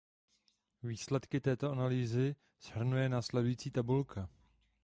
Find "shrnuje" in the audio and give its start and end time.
2.61-3.09